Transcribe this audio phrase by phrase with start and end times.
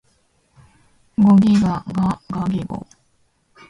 [1.19, 2.87] ゴギガガガギゴ